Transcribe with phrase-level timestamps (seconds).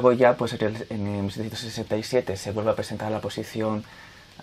[0.00, 3.84] luego ya, pues en, el, en 1767 se vuelve a presentar la posición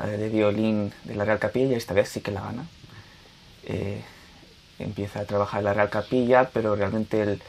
[0.03, 2.65] eh, de violín de la Real Capilla y esta vez sí que la gana.
[3.65, 4.01] Eh,
[4.79, 7.41] empieza a trabajar la Real Capilla, pero realmente el,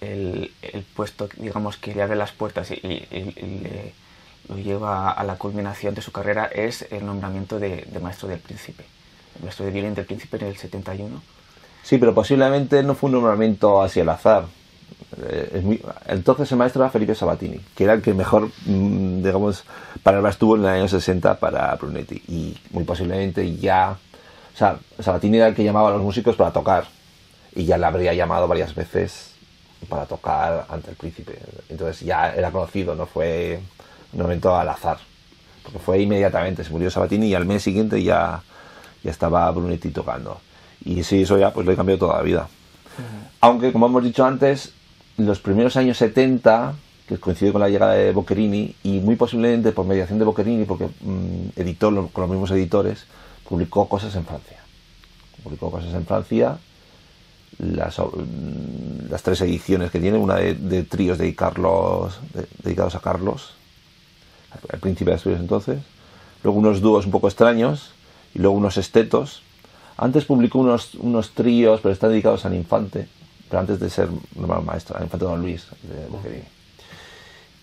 [0.00, 3.92] el, el puesto, digamos, que le abre las puertas y, y- y le-
[4.48, 8.40] lo lleva a la culminación de su carrera es el nombramiento de, de maestro del
[8.40, 8.84] príncipe.
[9.36, 11.22] El maestro de violín del príncipe en el 71.
[11.84, 14.46] Sí, pero posiblemente no fue un nombramiento así al azar.
[15.16, 19.64] Eh, entonces el maestro era Felipe Sabatini, que era el que mejor, mm, digamos,
[20.02, 22.22] palabras tuvo en el año 60 para Brunetti.
[22.28, 23.96] Y muy posiblemente ya.
[24.54, 26.84] O sea, Sabatini era el que llamaba a los músicos para tocar.
[27.54, 29.32] Y ya le habría llamado varias veces
[29.88, 31.38] para tocar ante el príncipe.
[31.68, 33.60] Entonces ya era conocido, no fue
[34.12, 34.98] un momento al azar.
[35.62, 38.42] Porque fue inmediatamente, se murió Sabatini y al mes siguiente ya,
[39.02, 40.40] ya estaba Brunetti tocando.
[40.84, 42.48] Y sí, eso ya pues le cambió toda la vida.
[43.40, 44.72] Aunque, como hemos dicho antes,
[45.26, 46.74] los primeros años 70,
[47.08, 50.86] que coincide con la llegada de Boccherini, y muy posiblemente por mediación de Boccherini, porque
[51.00, 53.04] mm, editó con los mismos editores,
[53.48, 54.58] publicó cosas en Francia.
[55.42, 56.58] Publicó cosas en Francia,
[57.58, 63.54] las, mm, tres ediciones que tiene, una de, tríos de Carlos, de- dedicados a Carlos,
[64.72, 65.78] el príncipe de Asturias entonces,
[66.42, 67.92] luego unos dúos un poco extraños,
[68.34, 69.42] y luego unos estetos.
[69.96, 73.08] Antes publicó unos, unos tríos, pero están dedicados al infante,
[73.50, 76.44] pero antes de ser normal maestro, al infante Don Luis, de Boccherini.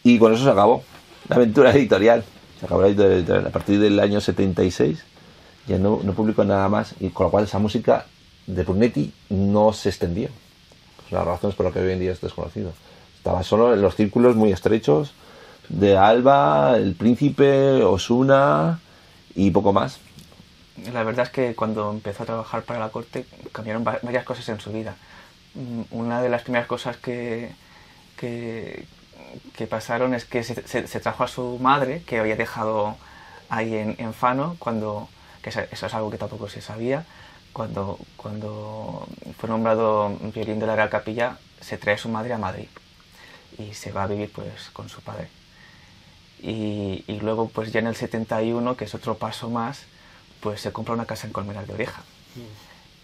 [0.04, 0.84] Y con eso se acabó
[1.30, 2.24] la aventura editorial.
[2.60, 3.48] Se acabó la aventura editorial.
[3.48, 5.00] A partir del año 76
[5.68, 8.06] ya no, no publicó nada más, y con lo cual esa música
[8.46, 10.26] de Brunetti no se extendió.
[10.28, 12.72] Es una de las razones por las que hoy en día es desconocido.
[13.18, 15.12] Estaba solo en los círculos muy estrechos
[15.70, 18.80] de Alba, El Príncipe, Osuna
[19.36, 20.00] y poco más.
[20.94, 24.48] La verdad es que cuando empezó a trabajar para la corte cambiaron va- varias cosas
[24.50, 24.96] en su vida.
[25.58, 27.52] Mm, Una de las primeras cosas que,
[28.18, 28.86] que,
[29.70, 32.96] pasaron es que se, trajo a su madre, que había dejado
[33.50, 35.10] ahí en, Fano, cuando,
[35.42, 37.06] que eso es algo que tampoco se sabía,
[37.54, 39.08] cuando, cuando
[39.40, 42.68] fue nombrado violín de la Real Capilla, se trae a su madre a Madrid
[43.58, 45.28] y se va a vivir pues con su padre.
[46.40, 49.86] Y, y luego pues ya en el 71, que es otro paso más,
[50.42, 52.04] pues se compra una casa en Colmenar de Oreja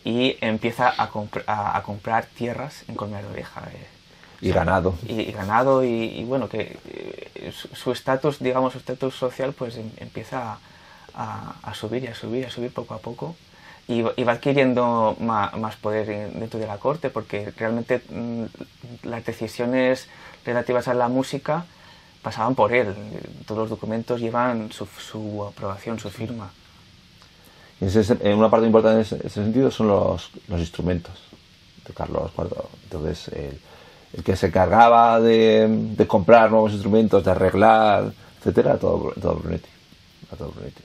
[0.06, 3.62] y empieza a, compr- a- a comprar tierras en Colmenar de Oreja.
[3.74, 3.88] eh.
[4.41, 4.96] Y ganado.
[5.08, 9.78] Y, y ganado y, y bueno, que eh, su- estatus, digamos, su estatus social pues
[9.78, 10.58] em- empieza
[11.16, 13.36] a, subir y a subir y a subir poco a poco
[13.88, 18.02] y, va- y va adquiriendo ma- más, poder en- dentro de la corte porque realmente
[18.09, 18.44] mm,
[19.03, 20.08] las decisiones
[20.46, 21.66] relativas a la música
[22.22, 22.94] pasaban por él.
[23.46, 26.52] Todos los documentos llevan su, su aprobación, su firma.
[27.83, 31.13] Y eh, una parte importante en ese, sentido son los, instrumentos
[31.85, 32.47] de Carlos IV.
[32.85, 33.59] Entonces, el,
[34.13, 39.69] el que se cargaba de, comprar nuevos instrumentos, de arreglar, etcétera, todo, todo Brunetti.
[40.38, 40.81] Todo Brunetti.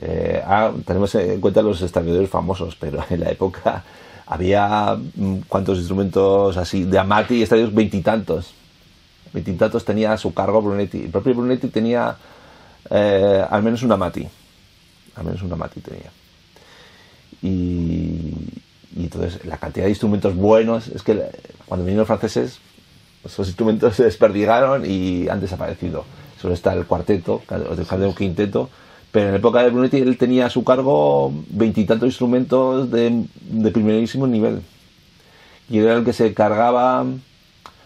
[0.00, 3.84] Eh, ah, tenemos en cuenta los establecedores famosos, pero en la época
[4.26, 8.54] había mm, cuántos instrumentos así de Amati, estadios veintitantos.
[9.32, 11.04] Veintitantos tenía a su cargo Brunetti.
[11.04, 12.16] El propio Brunetti tenía
[12.90, 14.28] eh, al menos una Amati
[15.18, 16.10] al menos una Mati tenía.
[17.42, 18.34] Y,
[18.96, 21.22] y entonces la cantidad de instrumentos buenos, es que
[21.66, 22.58] cuando vinieron los franceses,
[23.24, 26.04] esos instrumentos se desperdigaron y han desaparecido.
[26.40, 28.70] Solo está el cuarteto, o dejar de un quinteto,
[29.10, 33.70] pero en la época de Brunetti él tenía a su cargo veintitantos instrumentos de, de
[33.70, 34.62] primerísimo nivel.
[35.68, 37.04] Y era el que se cargaba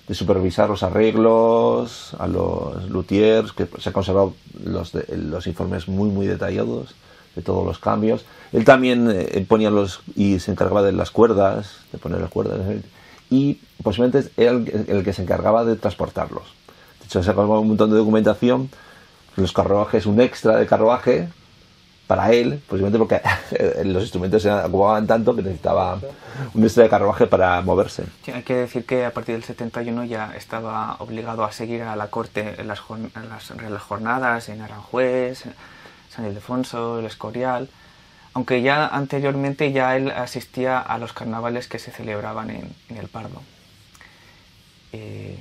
[0.06, 4.34] de supervisar los arreglos a los luthiers, que se han conservado
[4.65, 6.95] los, de- los informes muy, muy detallados
[7.34, 8.25] de todos los cambios.
[8.53, 12.61] Él también eh, ponía los y se encargaba de las cuerdas, de poner las cuerdas,
[13.31, 16.45] y posiblemente era el, el que se encargaba de transportarlos.
[17.01, 18.71] De hecho, se sacó un montón de documentación,
[19.37, 21.29] los carruajes, un extra de carruaje
[22.07, 23.23] para él, posiblemente porque
[23.84, 25.99] los instrumentos se ocupaban tanto que necesitaba
[26.53, 28.05] un extra de carruaje para moverse.
[28.25, 31.97] Sí, hay que decir que a partir del 71 ya estaba obligado a seguir a
[31.97, 35.45] la corte en las, en las, en las jornadas en Aranjuez,
[36.14, 37.68] San Ildefonso, el Escorial,
[38.34, 43.41] aunque ya anteriormente ya él asistía a los carnavales que se celebraban en, el Pardo.
[44.92, 45.38] Eh,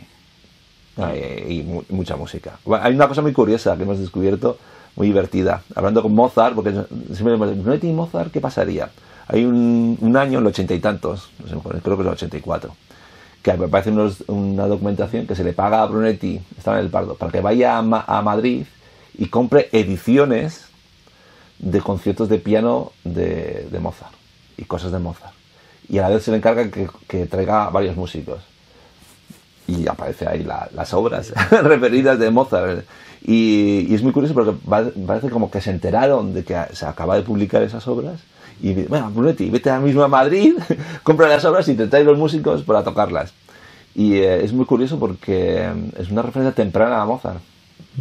[0.98, 2.60] Ah, y, y mu- mucha música.
[2.82, 4.58] Hay una cosa muy curiosa que hemos descubierto,
[4.98, 5.64] muy divertida.
[5.74, 6.72] Hablando con Mozart, porque
[7.14, 8.90] siempre me dicen, Brunetti y Mozart, ¿qué pasaría?
[9.28, 12.76] Hay un, año, en los ochenta y tantos, no sé, creo que es el 84,
[13.42, 13.92] que me parece
[14.28, 17.78] una documentación que se le paga a Brunetti, estaba en el Pardo, para que vaya
[17.78, 17.82] a
[18.22, 18.66] Madrid
[19.18, 20.66] y compre ediciones
[21.60, 24.14] de conciertos de piano de, de Mozart
[24.58, 25.34] y cosas de Mozart.
[25.90, 28.42] Y a la vez se le encarga que, que traiga varios músicos.
[29.68, 32.86] y aparece ahí las obras referidas de Mozart.
[33.24, 34.54] Y, es muy curioso porque
[35.06, 38.22] parece como que se enteraron de que se acaba de publicar esas obras
[38.62, 40.56] y bueno, Brunetti, vete ahora mismo a Madrid,
[41.04, 43.34] compra las obras y te trae los músicos para tocarlas.
[43.96, 47.42] Y eh, es muy curioso porque eh, es una referencia temprana a Mozart.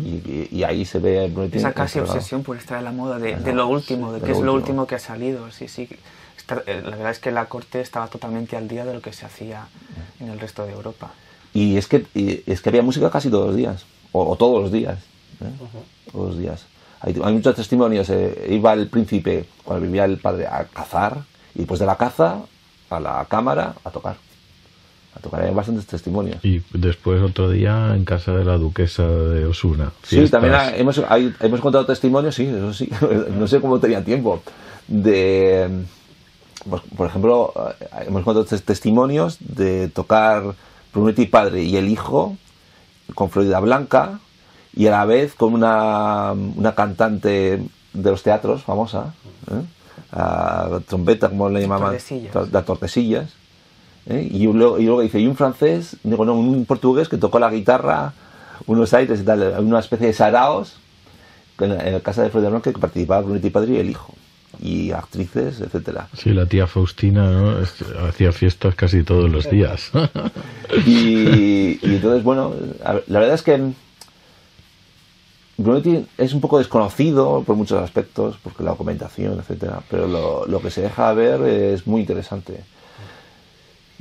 [0.04, 1.32] Y, ahí se ve.
[1.52, 4.54] Esa casi obsesión por estar a la moda de, lo último, de, qué es lo
[4.54, 5.50] último que ha salido.
[5.50, 5.88] Sí, sí.
[6.66, 9.26] Eh, la verdad es que la corte estaba totalmente al día de lo que se
[9.26, 9.68] hacía
[10.18, 11.12] en el resto de Europa.
[11.52, 12.06] Y es que,
[12.46, 14.98] es que había música casi todos los días, o, todos los días.
[16.12, 16.66] Todos los días.
[17.00, 18.10] Hay, muchos testimonios.
[18.48, 21.18] iba el príncipe, cuando vivía el padre, a cazar,
[21.54, 22.40] y después de la caza,
[22.90, 24.16] a la cámara, a tocar
[25.14, 25.42] a tocar.
[25.42, 26.44] Hay bastantes testimonios.
[26.44, 29.92] Y después otro día en casa de la duquesa de Osuna.
[30.02, 31.00] Sí, también hemos,
[31.40, 32.88] hemos contado testimonios, sí, eso sí.
[33.38, 34.42] no sé cómo tenía tiempo.
[34.86, 35.68] De,
[36.68, 40.54] pues, por ejemplo, eh, hemos contado testimonios de tocar
[40.92, 42.36] Brunetti padre y el hijo
[43.14, 44.20] con Florida Blanca
[44.74, 49.14] y a la vez con una, una cantante de los teatros famosa,
[49.50, 49.62] ¿eh?
[50.86, 51.96] trompeta, como le llamaban,
[52.52, 53.39] las tortesillas
[54.10, 54.28] ¿eh?
[54.30, 57.50] Y, luego, y, luego, dice, y un francés, digo, no, un portugués que tocó la
[57.50, 58.12] guitarra,
[58.66, 60.76] unos aires y tal, una especie de saraos,
[61.60, 64.14] en, la casa de Blanca que participaba Brunetti Padre y el hijo
[64.62, 66.08] y actrices, etcétera.
[66.16, 67.56] Sí, la tía Faustina ¿no?
[68.08, 69.90] hacía fiestas casi todos los días.
[70.86, 72.54] y, entonces, bueno,
[73.06, 73.72] la verdad es que
[75.56, 80.60] Brunetti es un poco desconocido por muchos aspectos, porque la documentación, etcétera, pero lo, lo
[80.60, 82.64] que se deja ver es muy interesante.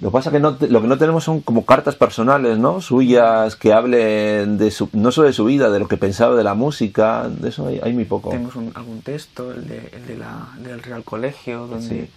[0.02, 2.80] Lo que pasa es que no, lo que no tenemos son como cartas personales, ¿no?
[2.80, 6.44] Suyas que hablen de su, no solo de su vida, de lo que pensaba de
[6.44, 8.30] la música, de eso hay, muy poco.
[8.30, 12.10] Tenemos algún texto, el, de, el de la, del Real Colegio, donde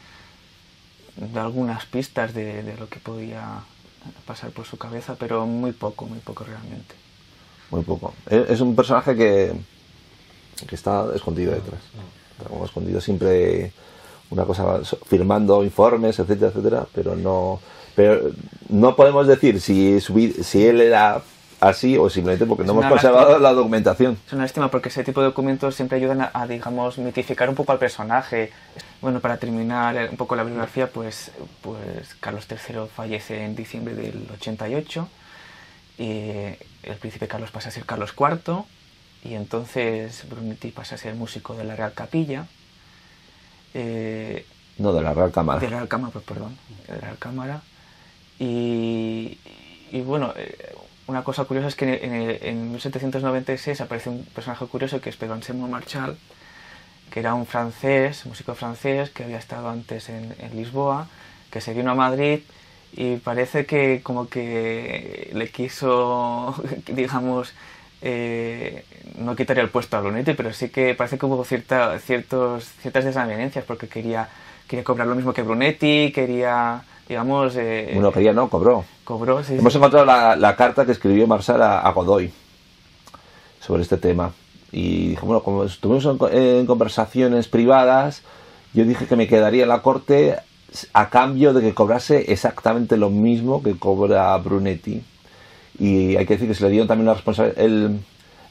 [1.35, 3.61] da algunas pistas de, de, lo que podía
[4.27, 6.95] pasar por su cabeza, pero muy poco, muy poco realmente.
[7.73, 8.15] Muy poco.
[8.31, 9.55] Es un personaje que,
[10.69, 11.81] que está escondido detrás.
[12.39, 13.73] Está como escondido siempre
[14.33, 17.61] una cosa firmando informes, etcétera, etcétera, pero no,
[17.95, 18.31] pero
[18.71, 21.23] no podemos decir si, si él era
[21.61, 24.19] así o simplemente porque no hemos conservado la documentación.
[24.27, 27.73] Es una lástima porque ese tipo de documentos siempre ayudan a, digamos, mitificar un poco
[27.73, 28.51] al personaje.
[29.03, 31.31] Bueno, para terminar un poco la biografía, pues,
[31.61, 35.09] pues Carlos III fallece en diciembre del 88
[35.99, 36.21] y
[36.83, 38.65] el príncipe Carlos pasa a ser Carlos IV
[39.25, 42.47] y entonces Brunetti pasa a ser músico de la Real Capilla
[43.75, 44.47] eh,
[44.79, 45.61] no, de la Real Cámara.
[45.61, 47.63] De la Real Cámara, pues perdón, de la Real Cámara.
[48.39, 49.39] Y,
[50.05, 50.75] bueno, eh,
[51.07, 52.01] una cosa curiosa es que
[52.43, 56.17] en, 1796 aparece un personaje curioso que es Pedro Anselmo Marchal,
[57.11, 61.09] que era un francés, músico francés, que había estado antes en, Lisboa,
[61.51, 62.41] que se vino a Madrid
[62.95, 66.55] y parece que como que le quiso,
[66.87, 67.53] digamos,
[68.05, 68.85] eh,
[69.19, 73.05] no quitaría el puesto a Brunetti, pero sí que parece que hubo cierta, ciertos, ciertas
[73.05, 74.29] desavenencias porque quería,
[74.67, 77.55] quería cobrar lo mismo que Brunetti, quería, digamos...
[77.57, 78.85] Eh, bueno, quería no, cobró.
[79.05, 79.55] Cobró, sí.
[79.55, 82.33] Hemos encontrado la, carta que escribió Marsal a, Godoy
[83.61, 84.33] sobre este tema.
[84.73, 88.23] Y dijo, bueno, como estuvimos en, conversaciones privadas,
[88.75, 90.39] yo dije que me quedaría en la corte
[90.93, 95.05] a cambio de que cobrase exactamente lo mismo que cobra Brunetti.
[95.79, 97.91] Y hay que decir que se le dio también la responsabilidad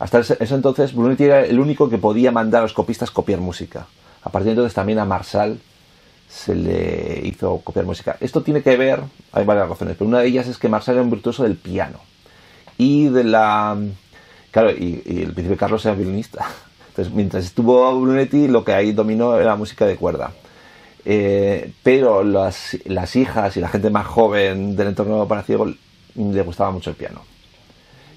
[0.01, 3.86] hasta ese, entonces Brunetti era el único que podía mandar a los copistas copiar música.
[4.24, 5.60] A partir de entonces también a Marsal
[6.28, 8.18] se le hizo copiar música.
[8.20, 9.01] Esto tiene que ver,
[9.32, 12.00] hay varias razones, pero una de ellas es que Marsal era un virtuoso del piano.
[12.80, 13.78] Y de la...
[14.50, 16.48] Claro, y, el príncipe Carlos era violinista.
[16.90, 20.32] Entonces, mientras estuvo Brunetti, lo que ahí dominó era la música de cuerda.
[21.06, 25.72] Eh, pero las, las, hijas y la gente más joven del entorno para ciego
[26.15, 27.22] le gustaba mucho el piano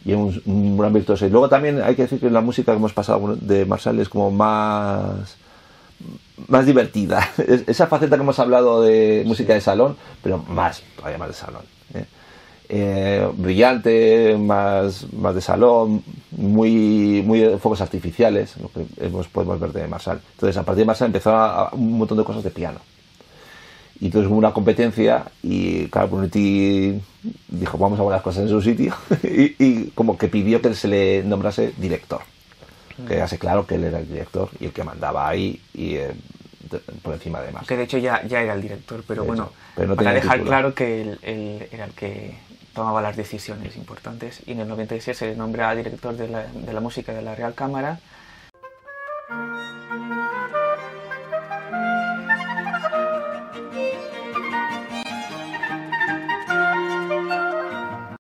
[0.05, 1.27] y un, un gran virtuoso.
[1.27, 4.09] Y luego también hay que decir que la música que hemos pasado de Marshall es
[4.09, 5.37] como más
[6.49, 7.29] más divertida.
[7.67, 11.63] Esa faceta que hemos hablado de música de salón, pero más, todavía más de salón.
[11.95, 12.05] ¿eh?
[12.69, 19.61] Eh, brillante, más, más de salón, muy, muy de fuegos artificiales, lo que hemos, podemos
[19.61, 20.21] ver de Marshall.
[20.33, 22.81] Entonces, a partir de Marshall empezó a, un montón de cosas de piano.
[24.05, 27.01] Y entonces hubo una competencia y claro, Brunetti
[27.49, 30.89] dijo, vamos a poner las cosas en su sitio y, como que pidió que se
[30.89, 32.21] le nombrase director.
[33.09, 36.13] Que hace claro que él era el director y el que mandaba ahí y eh,
[37.01, 37.67] por encima de más.
[37.67, 39.51] Que de hecho ya, ya era el director, pero bueno,
[39.97, 42.37] para dejar claro que él, era el que
[42.75, 46.73] tomaba las decisiones importantes y en el 96 se le nombra director de la, de
[46.75, 48.01] la música de la Real Cámara